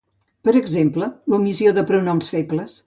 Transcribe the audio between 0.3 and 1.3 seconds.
Per exemple,